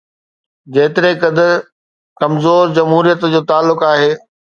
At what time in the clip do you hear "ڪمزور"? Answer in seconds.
2.23-2.73